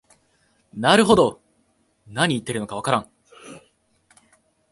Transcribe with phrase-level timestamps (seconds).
[0.73, 1.43] なるほど、
[2.07, 3.09] なに言ってるのかわからん